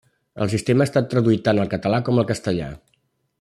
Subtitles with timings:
[0.45, 2.73] El sistema ha estat traduït tant al català com al castellà.